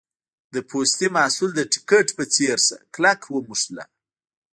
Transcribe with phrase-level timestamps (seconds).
[0.53, 3.85] د پوستي محصول د ټیکټ په څېر شه کلک ونښله.